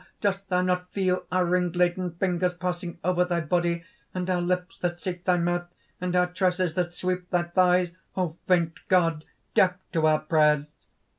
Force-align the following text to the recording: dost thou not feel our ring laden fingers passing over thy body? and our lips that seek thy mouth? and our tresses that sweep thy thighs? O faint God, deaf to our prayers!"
dost 0.19 0.49
thou 0.49 0.63
not 0.63 0.91
feel 0.91 1.27
our 1.31 1.45
ring 1.45 1.71
laden 1.73 2.09
fingers 2.15 2.55
passing 2.55 2.97
over 3.03 3.23
thy 3.23 3.39
body? 3.39 3.83
and 4.15 4.31
our 4.31 4.41
lips 4.41 4.79
that 4.79 4.99
seek 4.99 5.25
thy 5.25 5.37
mouth? 5.37 5.67
and 6.01 6.15
our 6.15 6.25
tresses 6.25 6.73
that 6.73 6.95
sweep 6.95 7.29
thy 7.29 7.43
thighs? 7.43 7.93
O 8.17 8.35
faint 8.47 8.79
God, 8.87 9.25
deaf 9.53 9.73
to 9.91 10.07
our 10.07 10.17
prayers!" 10.21 10.71